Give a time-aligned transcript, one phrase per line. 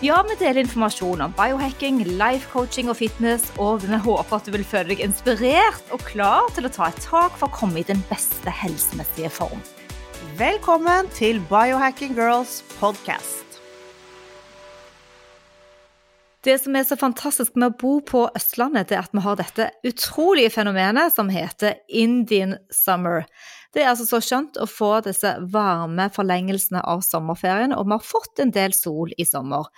[0.00, 4.54] Ja, vi deler informasjon om biohacking, life coaching og fitness, og vi håper at du
[4.54, 7.84] vil føle deg inspirert og klar til å ta et tak for å komme i
[7.84, 9.60] den beste helsemessige form.
[10.40, 13.60] Velkommen til Biohacking Girls podcast.
[16.48, 19.36] Det som er så fantastisk med å bo på Østlandet, det er at vi har
[19.36, 23.26] dette utrolige fenomenet som heter Indian summer.
[23.74, 28.06] Det er altså så skjønt å få disse varme forlengelsene av sommerferien, og vi har
[28.06, 29.70] fått en del sol i sommer.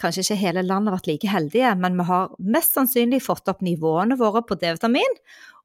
[0.00, 3.60] Kanskje ikke hele landet har vært like heldige, men vi har mest sannsynlig fått opp
[3.64, 5.18] nivåene våre på D-vitamin.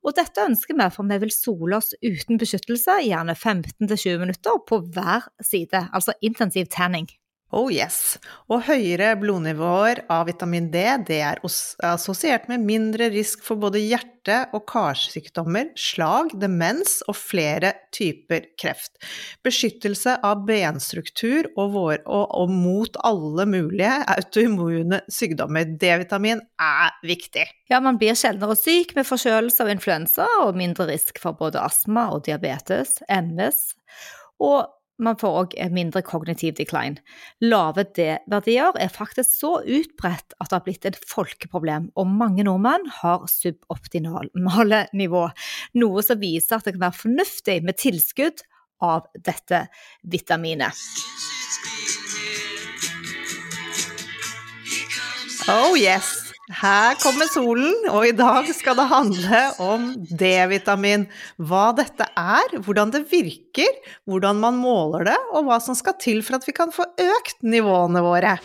[0.04, 4.82] Og dette ønsker vi, for vi vil sole oss uten beskyttelse, gjerne 15-20 minutter på
[4.92, 7.08] hver side, altså intensiv tanning.
[7.56, 8.18] Oh yes.
[8.52, 11.40] Og høyere blodnivåer av vitamin D det er
[11.88, 14.12] assosiert med mindre risk for både hjerte-
[14.58, 18.98] og karsykdommer, slag, demens og flere typer kreft.
[19.46, 25.78] Beskyttelse av benstruktur og, vår, og, og mot alle mulige autoimmune sykdommer.
[25.80, 27.48] D-vitamin er viktig.
[27.72, 32.10] Ja, man blir sjeldnere syk med forkjølelse og influensa, og mindre risk for både astma
[32.18, 33.70] og diabetes, MS.
[34.44, 34.66] Og
[35.02, 37.02] man får òg mindre kognitiv decline.
[37.44, 42.88] Lave D-verdier er faktisk så utbredt at det har blitt et folkeproblem, og mange nordmenn
[43.02, 45.28] har suboptimale nivå,
[45.82, 48.46] noe som viser at det kan være fornuftig med tilskudd
[48.84, 49.66] av dette
[50.04, 50.76] vitaminet.
[55.52, 56.25] Oh yes!
[56.54, 61.08] Her kommer solen, og i dag skal det handle om D-vitamin.
[61.42, 63.72] Hva dette er, hvordan det virker,
[64.06, 67.42] hvordan man måler det, og hva som skal til for at vi kan få økt
[67.42, 68.38] nivåene våre.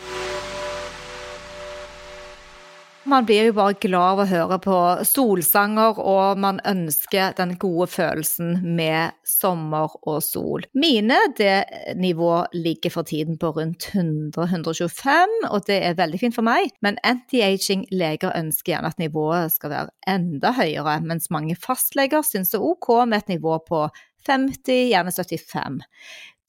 [3.11, 7.89] Man blir jo bare glad av å høre på solsanger, og man ønsker den gode
[7.91, 10.63] følelsen med sommer og sol.
[10.71, 11.57] Mine det
[11.99, 16.71] nivå ligger for tiden på rundt 100-125, og det er veldig fint for meg.
[16.79, 22.61] Men anti-aging-leger ønsker gjerne at nivået skal være enda høyere, mens mange fastleger syns det
[22.61, 23.89] er ok med et nivå på
[24.29, 25.81] 50, gjerne 75.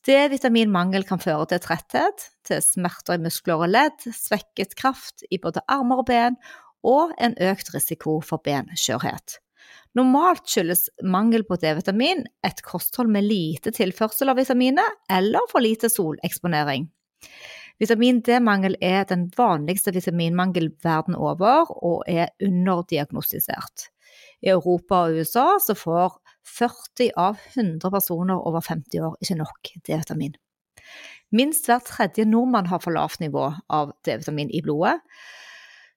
[0.02, 5.62] D-vitaminmangel kan føre til tretthet, til smerter i muskler og ledd, svekket kraft i både
[5.70, 6.38] armer og ben,
[6.82, 9.38] og en økt risiko for benskjørhet.
[9.94, 15.92] Normalt skyldes mangel på D-vitamin et kosthold med lite tilførsel av vitaminer eller for lite
[15.92, 16.88] soleksponering.
[17.78, 23.88] Vitamin D-mangel er den vanligste vitaminmangel verden over og er underdiagnostisert.
[24.42, 29.72] I Europa og USA så får 40 av 100 personer over 50 år ikke nok
[29.86, 30.34] D-vitamin.
[31.32, 34.98] Minst hver tredje nordmann har for lavt nivå av D-vitamin i blodet.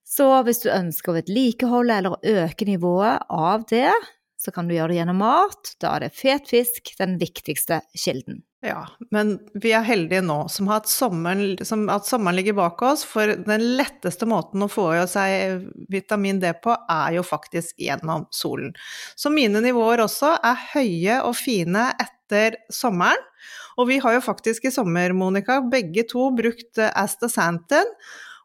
[0.06, 3.90] Så hvis du ønsker å vedlikeholde eller øke nivået av det,
[4.38, 5.74] så kan du gjøre det gjennom mat.
[5.82, 8.44] Da er det fet fisk den viktigste kilden.
[8.66, 12.82] Ja, men vi er heldige nå som har hatt sommeren, som at sommeren ligger bak
[12.88, 17.78] oss, for den letteste måten å få i seg vitamin D på, er jo faktisk
[17.86, 18.74] gjennom solen.
[19.14, 23.22] Så mine nivåer også er høye og fine etter sommeren.
[23.78, 27.92] Og vi har jo faktisk i sommer, Monica, begge to brukt Astaxanthin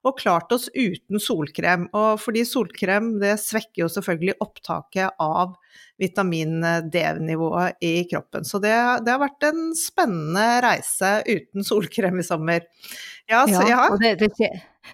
[0.06, 1.86] og klart oss uten solkrem.
[1.96, 5.56] Og fordi solkrem det svekker jo selvfølgelig opptaket av
[6.00, 8.46] vitamin D-nivået i kroppen.
[8.48, 8.72] Så det,
[9.04, 12.64] det, har vært en spennende reise uten solkrem i sommer.
[13.28, 13.82] Ja, så, ja.
[13.92, 14.32] og det, det,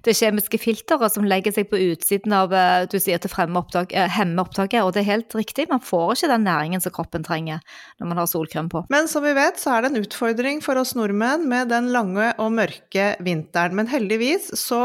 [0.06, 3.94] det kjemiske filteret som legger seg på utsiden av eh, du sier til fremme opptak,
[3.96, 7.26] eh, hemme opptaket, og det er helt riktig, man får ikke den næringen som kroppen
[7.26, 7.62] trenger
[8.00, 8.84] når man har solkrem på.
[8.92, 12.32] Men som vi vet, så er det en utfordring for oss nordmenn med den lange
[12.42, 13.76] og mørke vinteren.
[13.78, 14.84] Men heldigvis så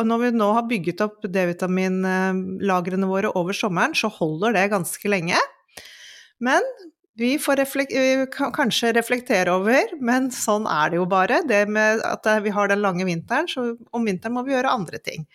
[0.00, 5.10] og når vi nå har bygget opp D-vitaminlagrene våre over sommeren, så holder det ganske
[5.12, 5.36] lenge.
[6.40, 6.64] Men
[7.18, 7.90] vi får reflek
[8.56, 11.42] kanskje reflektere over, men sånn er det jo bare.
[11.48, 15.00] Det med at vi har den lange vinteren, så om vinteren må vi gjøre andre
[15.02, 15.26] ting.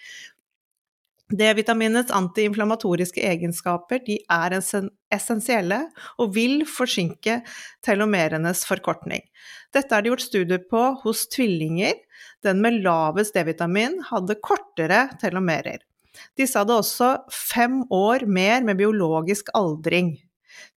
[1.28, 5.82] D-vitaminets antiinflammatoriske egenskaper de er essensielle
[6.24, 7.42] og vil forsinke
[7.84, 9.26] telomerenes forkortning.
[9.76, 12.00] Dette er det gjort studier på hos tvillinger.
[12.48, 15.84] Den med lavest D-vitamin hadde kortere telomerer.
[16.40, 20.16] Disse hadde også fem år mer med biologisk aldring.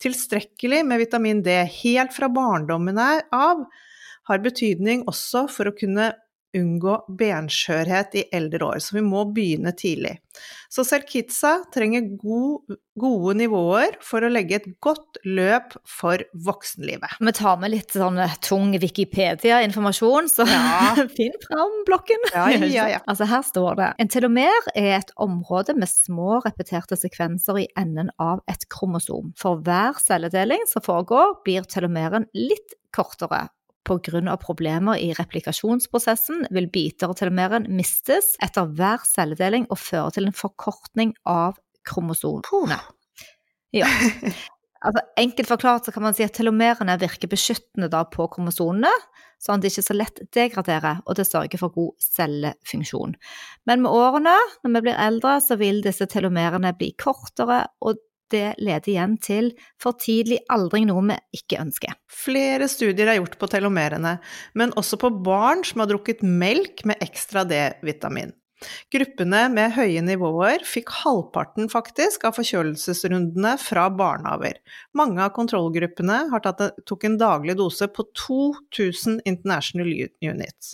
[0.04, 3.66] Tilstrekkelig med vitamin D helt fra barndommen av
[4.30, 6.12] har betydning også for å kunne
[6.58, 10.18] unngå benskjørhet i eldre år, så vi må begynne tidlig.
[10.72, 17.18] Så selv kidsa trenger god, gode nivåer for å legge et godt løp for voksenlivet.
[17.20, 20.94] Vi tar med litt sånn tung Wikipedia-informasjon, så ja.
[21.18, 22.30] finn fram blokken.
[22.34, 23.04] Ja, ja, ja.
[23.10, 28.14] Altså her står det en telomer er et område med små repeterte sekvenser i enden
[28.22, 29.34] av et kromosom.
[29.40, 33.48] For hver celledeling som foregår, blir telomeren litt kortere
[33.90, 34.38] pga.
[34.38, 40.38] problemer i replikasjonsprosessen vil biter og telomeren mistes etter hver celledeling og føre til en
[40.38, 42.80] forkortning av kromosomene.
[43.74, 43.90] Ja.
[44.80, 48.92] Altså, enkelt forklart så kan man si at telomerene virker beskyttende på kromosomene,
[49.44, 53.18] sånn at de ikke så lett degraderer, og det sørger for god cellefunksjon.
[53.68, 58.00] Men med årene, når vi blir eldre, så vil disse telomerene bli kortere, og
[58.34, 61.96] det leder igjen til for tidlig aldring, noe vi ikke ønsker.
[62.10, 64.18] Flere studier er gjort på telomerene,
[64.60, 68.34] men også på barn som har drukket melk med ekstra D-vitamin.
[68.92, 74.60] Gruppene med høye nivåer fikk halvparten faktisk av forkjølelsesrundene fra barnehaver.
[74.98, 76.22] Mange av kontrollgruppene
[76.90, 79.92] tok en daglig dose på 2000 international
[80.26, 80.74] units.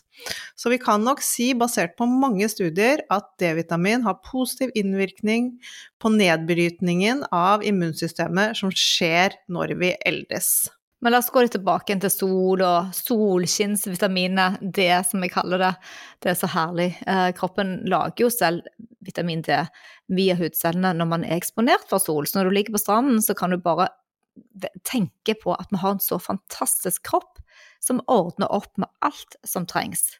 [0.55, 5.53] Så vi kan nok si, basert på mange studier, at D-vitamin har positiv innvirkning
[6.01, 10.69] på nedbrytningen av immunsystemet som skjer når vi eldes.
[11.03, 15.73] Men la oss gå litt tilbake til sol og solskinnsvitaminet, D som jeg kaller det.
[16.23, 16.87] Det er så herlig.
[17.05, 18.65] Eh, kroppen lager jo selv
[19.05, 19.59] vitamin D
[20.15, 22.25] via hudcellene når man er eksponert for sol.
[22.25, 23.91] Så når du ligger på stranden, så kan du bare
[24.87, 27.39] tenke på at vi har en så fantastisk kropp
[27.83, 30.15] som ordner opp med alt som trengs.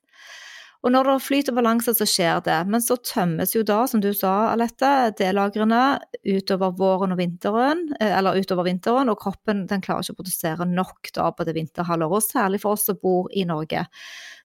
[0.85, 2.59] Og når det flyter balanse, så skjer det.
[2.69, 8.13] Men så tømmes jo da, som du sa, Alette, D-lagrene utover våren og vinteren, eh,
[8.19, 12.29] eller utover vinteren, og kroppen den klarer ikke å produsere nok da på det vinterhalvåret,
[12.29, 13.87] særlig for oss som bor i Norge.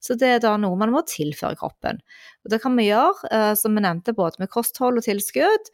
[0.00, 2.00] Så det er da noe man må tilføre kroppen.
[2.40, 5.72] Og det kan vi gjøre, eh, som vi nevnte, både med kosthold og tilskudd.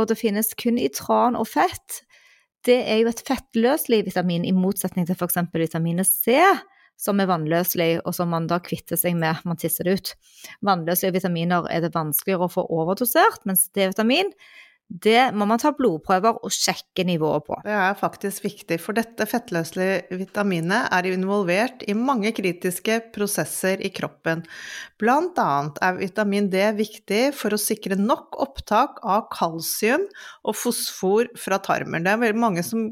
[0.00, 2.06] Og det finnes kun i tran og fett.
[2.64, 5.42] Det er jo et fettløselig vitamin, i motsetning til f.eks.
[5.52, 6.40] vitaminet C
[7.00, 10.16] som er vannløselig, og som man da kvitter seg med, man tisser det ut.
[10.66, 14.34] Vannløselige vitaminer er det vanskeligere å få overdosert, mens D-vitamin
[14.90, 17.58] det må man ta blodprøver og sjekke nivået på.
[17.62, 23.92] Det er faktisk viktig, for dette fettløselige vitaminet er involvert i mange kritiske prosesser i
[23.94, 24.42] kroppen.
[24.98, 30.08] Blant annet er vitamin D viktig for å sikre nok opptak av kalsium
[30.42, 32.02] og fosfor fra tarmen.
[32.02, 32.90] Det er veldig mange som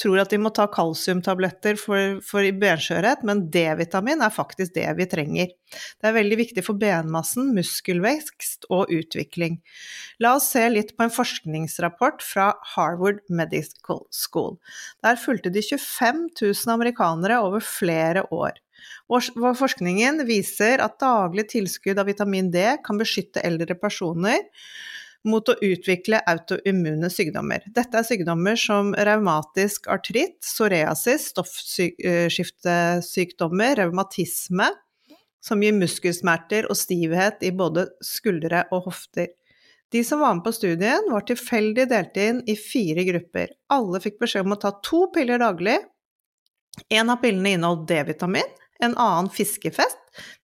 [0.00, 5.08] tror at de må ta kalsiumtabletter for, for benskjørhet, men D-vitamin er faktisk det vi
[5.10, 5.52] trenger.
[6.00, 9.60] Det er veldig viktig for benmassen, muskelvekst og utvikling.
[10.22, 14.58] La oss se litt på en forskningsrapport fra Harvard Medical School.
[15.04, 18.58] Der fulgte de 25 000 amerikanere over flere år.
[19.10, 24.46] Forskningen viser at daglig tilskudd av vitamin D kan beskytte eldre personer
[25.28, 27.64] mot å utvikle autoimmune sykdommer.
[27.74, 34.68] Dette er sykdommer som revmatisk artritt, psoriasis, stoffskiftesykdommer, revmatisme,
[35.40, 39.26] som gir muskelsmerter og stivhet i både skuldre og hofter.
[39.90, 43.48] De som var med på studien, var tilfeldig delt inn i fire grupper.
[43.74, 45.78] Alle fikk beskjed om å ta to piller daglig.
[46.92, 48.50] En av pillene inneholdt D-vitamin,
[48.84, 49.98] en annen fiskefest,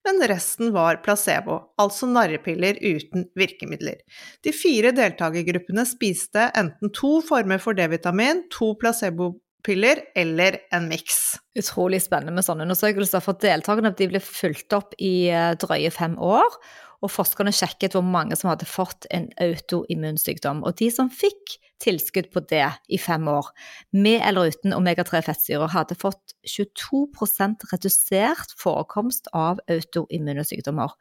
[0.07, 3.99] men resten var placebo, altså narrepiller uten virkemidler.
[4.45, 11.37] De fire deltakergruppene spiste enten to former for D-vitamin, to placebopiller eller en miks.
[11.59, 16.59] Utrolig spennende med sånne undersøkelser, for deltakerne ble fulgt opp i eh, drøye fem år.
[17.05, 20.63] Og forskerne sjekket hvor mange som hadde fått en autoimmunsykdom.
[20.65, 23.49] Og de som fikk tilskudd på det i fem år,
[23.93, 30.93] med eller uten omega-3-fettsyrer, hadde fått 22% redusert forekomst av autoimmune sykdommer.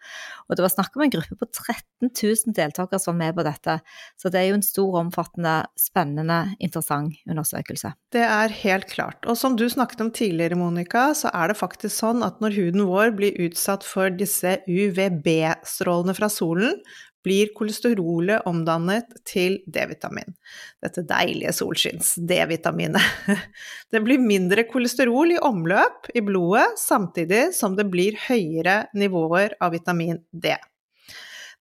[0.47, 3.47] Og det var snakk om en gruppe på 13 000 deltakere som var med på
[3.47, 3.79] dette,
[4.21, 7.95] så det er jo en stor, omfattende, spennende, interessant undersøkelse.
[8.13, 9.25] Det er helt klart.
[9.25, 12.87] Og som du snakket om tidligere, Monica, så er det faktisk sånn at når huden
[12.89, 15.86] vår blir utsatt for disse UVB-strålene
[16.17, 16.81] fra solen,
[17.27, 20.37] blir kolesterolet omdannet til D-vitamin.
[20.83, 23.03] Dette deilige solskinns-D-vitaminet.
[23.93, 29.75] Det blir mindre kolesterol i omløp i blodet, samtidig som det blir høyere nivåer av
[29.75, 30.55] vitamin D.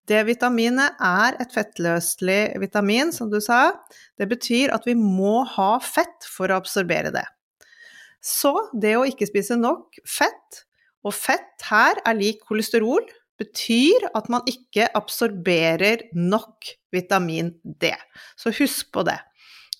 [0.05, 3.73] D-vitaminet er et fettløselig vitamin, som du sa.
[4.21, 7.25] Det betyr at vi må ha fett for å absorbere det.
[8.21, 10.65] Så det å ikke spise nok fett,
[11.05, 13.05] og fett her er lik kolesterol,
[13.39, 17.91] betyr at man ikke absorberer nok vitamin D.
[18.39, 19.19] Så husk på det.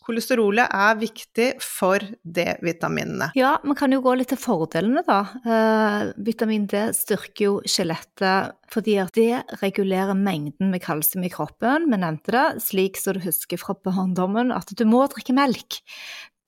[0.05, 3.31] Kolesterolet er viktig for D-vitaminene.
[3.38, 5.24] Ja, man kan jo gå litt til fordelene, da.
[5.41, 11.89] Eh, vitamin D styrker jo skjelettet fordi det regulerer mengden med kalsium i kroppen.
[11.89, 15.81] Vi nevnte det, slik som du husker fra barndommen, at du må drikke melk.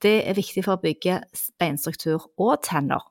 [0.06, 1.24] Det er viktig for å bygge
[1.58, 3.02] beinstruktur og tenner.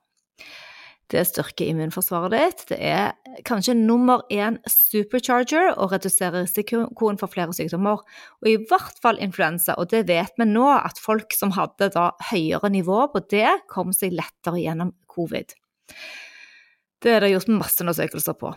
[1.07, 2.63] Det styrker immunforsvaret ditt.
[2.73, 3.13] Det er
[3.47, 8.03] kanskje nummer én supercharger og reduserer risikoen for flere sykdommer,
[8.43, 9.77] og i hvert fall influensa.
[9.79, 13.95] Og det vet vi nå, at folk som hadde da høyere nivå på det, kom
[13.95, 15.55] seg lettere gjennom covid.
[17.03, 18.51] Det er det gjort masse undersøkelser på.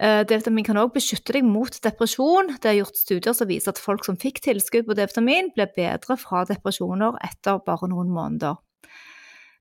[0.00, 2.54] Eh, D-vitamin kan også beskytte deg mot depresjon.
[2.58, 6.16] Det er gjort studier som viser at folk som fikk tilskudd på D-vitamin, ble bedre
[6.18, 8.58] fra depresjoner etter bare noen måneder.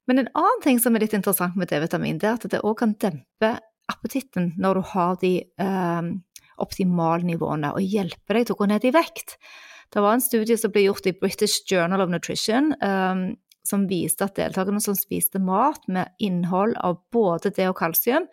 [0.09, 2.79] Men en annen ting som er litt interessant med D-vitamin, det er at det òg
[2.81, 3.51] kan dempe
[3.89, 6.07] appetitten når du har de eh,
[6.57, 9.37] optimale nivåene, og hjelpe deg til å gå ned i vekt.
[9.93, 13.21] Det var en studie som ble gjort i British Journal of Nutrition, eh,
[13.69, 18.25] som viste at deltakerne som spiste mat med innhold av både D og kalsium,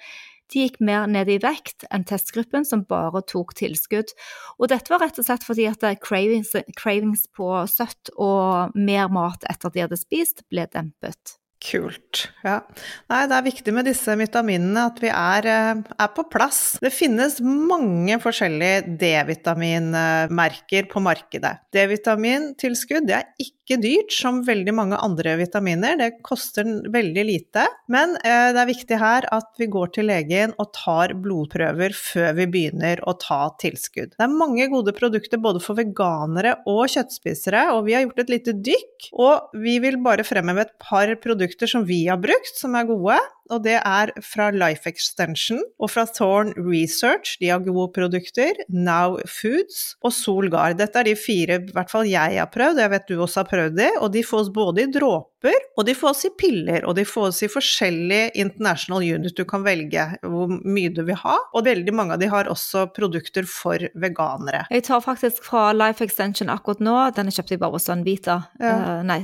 [0.53, 4.13] de gikk mer ned i vekt enn testgruppen som bare tok tilskudd.
[4.57, 9.45] Og dette var rett og slett fordi at cravings, cravings på søtt og mer mat
[9.51, 11.37] etter at de hadde spist, ble dempet.
[11.63, 12.27] Kult.
[12.45, 12.61] Ja.
[13.09, 16.79] Nei, det er viktig med disse vitaminene at vi er, eh, er på plass.
[16.83, 21.57] Det finnes mange forskjellige D-vitaminmerker på markedet.
[21.73, 27.65] D-vitamintilskudd er ikke dyrt som veldig mange andre vitaminer, det koster veldig lite.
[27.91, 32.37] Men eh, det er viktig her at vi går til legen og tar blodprøver før
[32.39, 34.15] vi begynner å ta tilskudd.
[34.15, 38.35] Det er mange gode produkter både for veganere og kjøttspisere, og vi har gjort et
[38.37, 39.11] lite dykk.
[39.19, 43.19] Og vi vil bare fremheve et par produkter som vi har brukt, som er gode.
[43.53, 47.37] Og det er fra Life Extension og fra Thorn Research.
[47.41, 48.59] De har gode produkter.
[48.69, 50.79] Now Foods og Solgard.
[50.81, 53.51] Dette er de fire i hvert fall jeg har prøvd, jeg vet du også har
[53.51, 53.89] prøvd de.
[54.03, 57.51] Og de fås både i dråper, og de fås i piller, og de fås i
[57.51, 59.37] forskjellige international units.
[59.37, 61.37] Du kan velge hvor mye du vil ha.
[61.55, 64.65] Og veldig mange av de har også produkter for veganere.
[64.73, 66.97] Jeg tar faktisk fra Life Extension akkurat nå.
[67.17, 68.41] Den kjøpte jeg bare hos Sunvita.
[68.61, 68.75] Ja.
[69.01, 69.23] Uh, nei.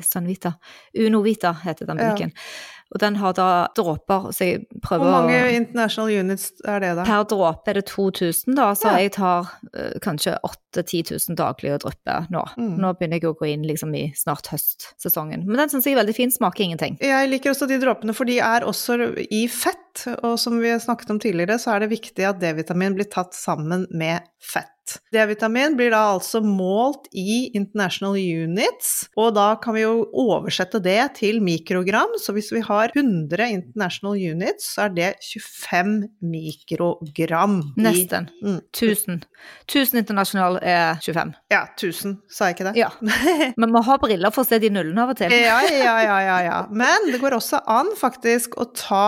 [1.02, 2.32] Uno Vita heter den butikken.
[2.34, 2.81] Ja.
[2.92, 6.90] Og den har da dråper, så jeg prøver å Hvor mange international units er det,
[6.98, 7.06] da?
[7.08, 8.98] Per dråpe er det 2000, da, så ja.
[9.00, 10.36] jeg tar uh, kanskje
[10.76, 12.44] 8000-10 000 daglig å dryppe nå.
[12.60, 12.74] Mm.
[12.82, 15.46] Nå begynner jeg å gå inn liksom i snart høstsesongen.
[15.48, 16.98] Men den syns jeg er veldig fin, smaker ingenting.
[17.00, 18.98] Jeg liker også de dråpene, for de er også
[19.32, 19.81] i fett.
[20.22, 23.86] Og som vi snakket om tidligere, så er det viktig at D-vitamin blir tatt sammen
[23.90, 24.72] med fett.
[25.12, 30.98] D-vitamin blir da altså målt i international units, og da kan vi jo oversette det
[31.20, 32.16] til mikrogram.
[32.20, 35.94] Så hvis vi har 100 international units, så er det 25
[36.34, 37.60] mikrogram.
[37.78, 38.28] Nesten.
[38.42, 38.58] Mm.
[38.72, 39.22] 1000.
[39.68, 41.32] 1000 international er 25.
[41.52, 42.74] Ja, 1000, sa jeg ikke det?
[42.82, 42.90] Ja.
[43.60, 45.32] Men må ha briller for å se de nullene av og til.
[45.32, 46.58] ja, ja, ja, ja, ja.
[46.74, 49.06] Men det går også an faktisk å ta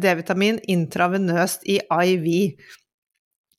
[0.00, 2.28] D-vitamin intravenøst i IV.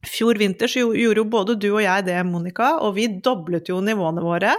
[0.07, 3.81] Fjor vinter så gjorde jo både du og jeg det, Monica, og vi doblet jo
[3.83, 4.55] nivåene våre.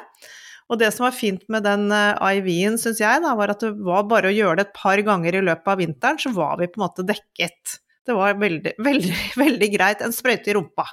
[0.71, 3.73] Og det som var fint med den eh, IV-en, syns jeg, da, var at det
[3.83, 6.71] var bare å gjøre det et par ganger i løpet av vinteren, så var vi
[6.71, 7.81] på en måte dekket.
[8.07, 10.05] Det var veldig, veldig, veldig greit.
[10.07, 10.87] En sprøyte i rumpa.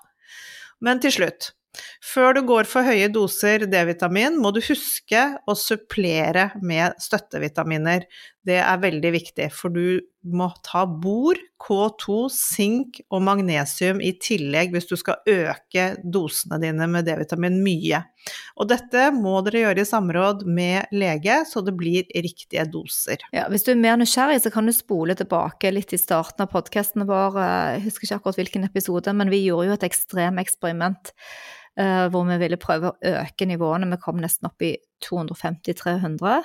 [0.85, 1.51] Men til slutt,
[2.01, 8.07] før du går for høye doser D-vitamin, må du huske å supplere med støttevitaminer.
[8.47, 14.73] Det er veldig viktig, for du må ta bor, K2, sink og magnesium i tillegg
[14.73, 18.01] hvis du skal øke dosene dine med D-vitamin mye.
[18.59, 23.23] Og dette må dere gjøre i samråd med lege, så det blir riktige doser.
[23.35, 26.51] Ja, hvis du er mer nysgjerrig, så kan du spole tilbake litt i starten av
[26.51, 27.39] podkasten vår.
[27.43, 31.13] Jeg husker ikke akkurat hvilken episode, men vi gjorde jo et ekstremeksperiment eksperiment
[32.11, 33.89] hvor vi ville prøve å øke nivåene.
[33.91, 34.71] Vi kom nesten opp i
[35.05, 36.39] 250-300.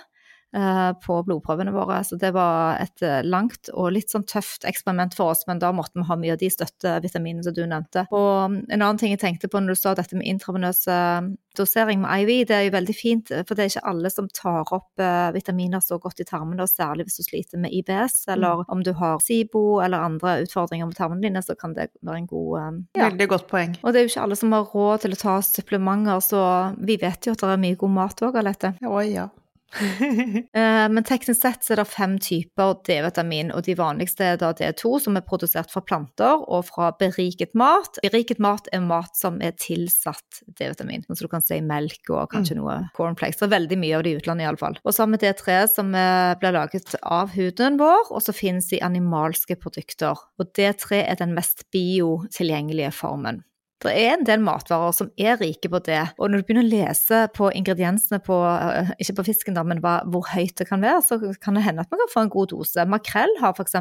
[0.52, 2.02] Eh, på blodprøvene våre.
[2.04, 5.71] Så det var et eh, langt og litt sånn tøft eksperiment for oss, men da
[5.73, 8.02] måtte vi ha mye av de støttevitaminene som du nevnte.
[8.12, 12.02] Og en annen ting jeg tenkte på når du sa dette med intravenøs eh, dosering
[12.04, 15.02] med IV, det er jo veldig fint, for det er ikke alle som tar opp
[15.37, 18.71] vitaminer så godt i tarmene, og særlig hvis du sliter med IBS, eller mm.
[18.73, 22.30] om du har SIBO eller andre utfordringer med tarmene dine, så kan det være en
[22.30, 23.11] god ja.
[23.11, 23.76] Veldig godt poeng.
[23.82, 26.42] Og det er jo ikke alle som har råd til å ta supplementer, så
[26.80, 28.73] vi vet jo at det er mye god mat òg, Alette.
[28.88, 29.28] Oi, ja.
[30.52, 34.50] Eh, men teknisk sett så er det fem typer D-vitamin, og de vanligste er da
[34.57, 37.97] D2, som er produsert fra planter og fra beriket mat.
[38.05, 42.33] Beriket mat er mat som er tilsatt D-vitamin, så som du kan si melk og
[42.35, 42.61] kanskje mm.
[42.61, 43.41] noe cornflakes.
[43.41, 44.76] Det er veldig mye av det i utlandet iallfall.
[44.83, 45.95] Og så har vi D3 som
[46.43, 50.21] blir laget av huden vår, og så finnes de animalske produkter.
[50.43, 53.43] Og D3 er den mest biotilgjengelige formen.
[53.82, 56.70] Det er en del matvarer som er rike på det, og når du begynner å
[56.70, 61.02] lese på ingrediensene på, eh, ikke på fisken da, men hvor høyt det kan være,
[61.02, 62.86] så kan det hende at man kan få en god dose.
[62.86, 63.74] Makrell har f.eks.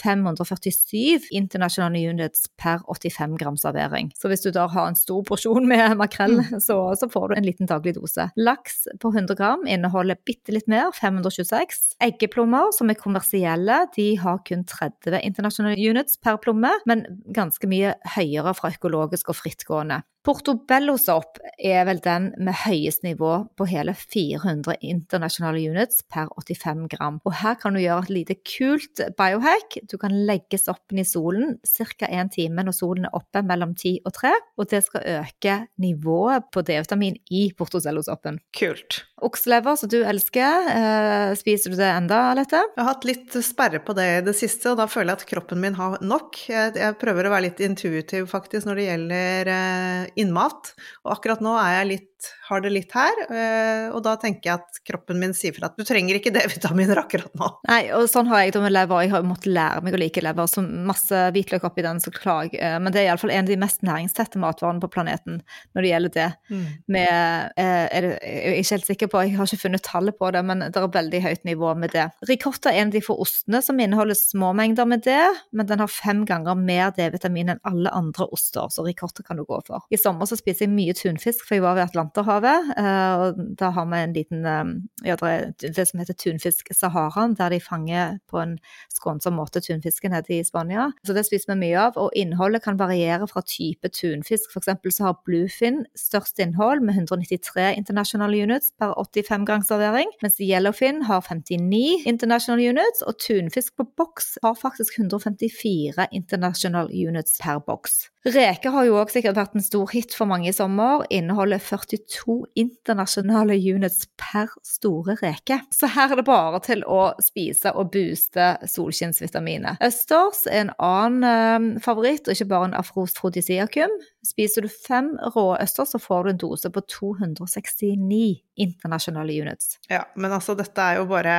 [0.00, 4.10] 547 international units per 85 gram servering.
[4.18, 6.60] Så hvis du da har en stor porsjon med makrell, mm.
[6.60, 8.28] så, så, får du en liten daglig dose.
[8.36, 11.96] Laks på 100 gram inneholder bitte litt mer, 526.
[12.04, 17.96] Eggeplommer, som er kommersielle, de har kun 30 international units per plomme, men ganske mye
[18.16, 20.02] høyere fra økologisk og frittgående.
[20.20, 27.16] Portobello-sopp er vel den med høyest nivå på hele 400 internasjonale units per 85 gram.
[27.24, 29.78] Og her kan du gjøre et lite kult biohack.
[29.88, 32.10] Du kan legge soppen i solen ca.
[32.10, 36.50] en time når solen er oppe mellom 10 og 3, og det skal øke nivået
[36.52, 38.42] på D-vitamin i portobello-soppen.
[38.56, 39.04] Kult.
[39.24, 42.60] Okselever, som du elsker, eh, spiser du det enda, Alette?
[42.76, 45.28] Jeg har hatt litt sperre på det i det siste, og da føler jeg at
[45.32, 46.36] kroppen min har nok.
[46.48, 50.74] Jeg, jeg prøver å være litt intuitiv faktisk når det gjelder eh, innmat.
[51.04, 52.09] Og akkurat nå er jeg litt
[52.48, 55.78] har det litt her, eh, og da tenker jeg at kroppen min sier fra at
[55.78, 57.48] du trenger ikke D-vitaminer akkurat nå.
[57.68, 59.04] Nei, og sånn har jeg det med lever.
[59.04, 60.50] Jeg har måttet lære meg å like lever.
[60.50, 62.54] Så masse hvitløk oppi den, så klag.
[62.56, 65.40] Eh, men det er iallfall en av de mest næringstette matvarene på planeten
[65.74, 66.28] når det gjelder det.
[66.50, 66.66] Mm.
[66.96, 70.18] Med, eh, er det, jeg er ikke helt sikker på, jeg har ikke funnet tallet
[70.18, 72.08] på det, men det er veldig høyt nivå med det.
[72.28, 75.22] Ricotta er en av de få ostene som inneholder små mengder med det,
[75.56, 79.46] men den har fem ganger mer D-vitamin enn alle andre oster, så ricotta kan du
[79.48, 79.86] gå for.
[79.90, 82.70] I sommer så spiser jeg mye tunfisk, for jeg var ved Atlanterhavet Atlanterhavet.
[82.76, 84.72] Eh, og da har vi en liten eh,
[85.08, 85.16] ja,
[85.60, 88.56] det som heter tunfisk Saharaen, der de fanger på en
[88.92, 90.90] skånsom måte tunfisken nede i Spania.
[91.06, 91.98] Så det spiser vi mye av.
[92.00, 94.50] Og innholdet kan variere fra type tunfisk.
[94.52, 100.10] For eksempel så har bluefin størst innhold med 193 international units per 85 gram servering,
[100.22, 107.38] mens yellowfin har 59 international units, og tunfisk på boks har faktisk 154 international units
[107.40, 108.08] per boks.
[108.28, 111.06] Reker har jo òg sikkert vært en stor hit for mange i sommer.
[111.08, 111.62] Inneholder
[112.08, 115.60] 42 internasjonale units per store reke.
[115.74, 119.80] Så her er det bare til å spise og booste solskinnsvitaminet.
[119.84, 123.94] Østers er en annen eh, favoritt, og ikke bare en afrofrodisiakum.
[124.26, 129.78] Spiser du fem rå østers, så får du en dose på 269 internasjonale units.
[129.88, 131.36] Ja, men altså dette er jo bare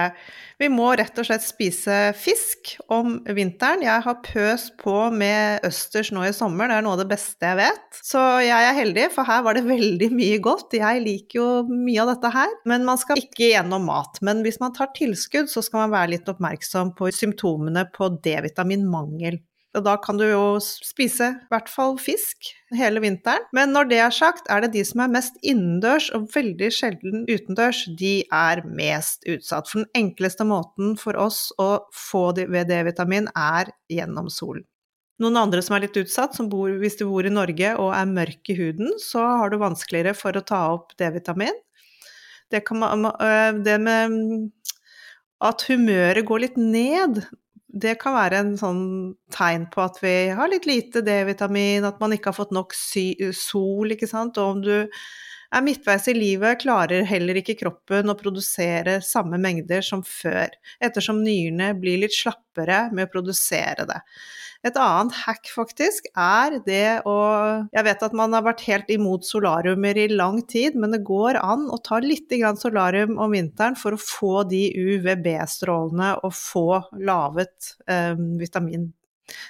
[0.58, 3.84] Vi må rett og slett spise fisk om vinteren.
[3.86, 7.52] Jeg har pøst på med østers nå i sommer, det er noe av det beste
[7.52, 8.02] jeg vet.
[8.02, 10.74] Så jeg er heldig, for her var det veldig mye godt.
[10.78, 12.58] Jeg liker jo mye av dette her.
[12.70, 14.18] Men man skal ikke gjennom mat.
[14.26, 19.42] Men hvis man tar tilskudd, så skal man være litt oppmerksom på symptomene på D-vitaminmangel.
[19.72, 23.46] Og da kan du jo spise i hvert fall fisk hele vinteren.
[23.56, 27.24] Men når det er sagt, er det de som er mest innendørs og veldig sjelden
[27.30, 29.72] utendørs, de er mest utsatt.
[29.72, 34.66] For den enkleste måten for oss å få D-vitamin er gjennom solen.
[35.22, 38.10] Noen andre som er litt utsatt, som bor, hvis du bor i Norge og er
[38.10, 41.56] mørk i huden, så har du vanskeligere for å ta opp D-vitamin.
[42.52, 42.66] Det,
[43.64, 44.18] det med
[45.48, 47.22] at humøret går litt ned
[47.72, 48.84] det kan være en sånn
[49.32, 53.94] tegn på at vi har litt lite D-vitamin, at man ikke har fått nok sol,
[53.96, 54.40] ikke sant.
[54.42, 54.76] Og om du
[55.52, 61.24] er midtveis i livet, klarer heller ikke kroppen å produsere samme mengder som før, ettersom
[61.26, 64.00] nyrene blir litt slappere med å produsere det.
[64.62, 67.16] Et annet hack faktisk er det å
[67.74, 71.40] Jeg vet at man har vært helt imot solariumer i lang tid, men det går
[71.42, 72.30] an å ta litt
[72.62, 76.68] solarium om vinteren for å få de UVB-strålene og få
[77.02, 78.92] lavet eh, vitamin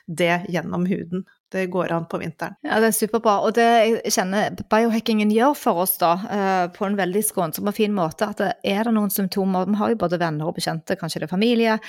[0.07, 2.55] D gjennom huden det går an på vinteren.
[2.63, 3.37] Ja, det er superbra.
[3.45, 7.75] Og det jeg kjenner biohackingen gjør for oss, da, eh, på en veldig skånsom og
[7.75, 11.21] fin måte, at er det noen symptomer Vi har jo både venner og bekjente, kanskje
[11.21, 11.79] det er familie,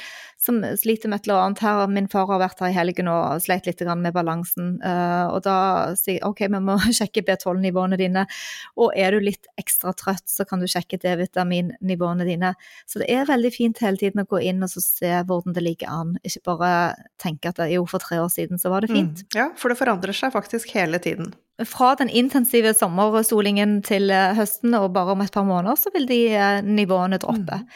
[0.43, 1.63] som sliter med et eller annet.
[1.63, 4.81] Her, min far har vært her i helgen og sleit litt med balansen.
[4.83, 8.27] Eh, og da sier jeg ok, vi må sjekke B12-nivåene dine.
[8.77, 12.55] Og er du litt ekstra trøtt, så kan du sjekke D-vitaminnivåene dine.
[12.87, 15.95] Så det er veldig fint hele tiden å gå inn og se hvordan det ligger
[15.95, 16.17] an.
[16.27, 16.73] Ikke bare
[17.23, 19.23] tenke at jo, for tre år siden så var det fint.
[19.23, 21.33] Mm, ja, for det forandrer seg faktisk hele tiden.
[21.69, 26.09] Fra den intensive sommersolingen til eh, høsten, og bare om et par måneder, så vil
[26.09, 27.61] de eh, nivåene droppe.
[27.63, 27.69] Mm.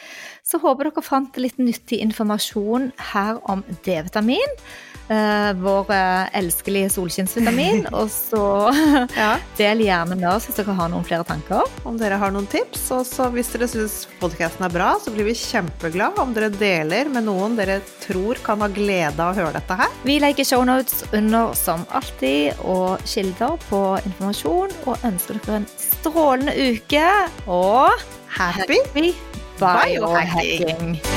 [0.47, 4.57] Så håper dere fant litt nyttig informasjon her om D-vitamin.
[5.07, 7.85] Uh, vår uh, elskelige solskinnsvitamin.
[7.97, 8.43] og så
[9.15, 9.37] ja.
[9.61, 11.63] del gjerne med oss hvis dere har noen flere tanker.
[11.87, 12.89] Om dere har noen tips.
[12.95, 17.11] Og så hvis dere syns podkasten er bra, så blir vi kjempeglade om dere deler
[17.13, 19.95] med noen dere tror kan ha glede av å høre dette her.
[20.07, 24.75] Vi legger shownotes under som alltid, og kilder på informasjon.
[24.87, 27.07] Og ønsker dere en strålende uke
[27.47, 27.95] og
[28.27, 29.13] happy, happy
[29.59, 30.67] biohacking.
[30.67, 31.16] biohacking.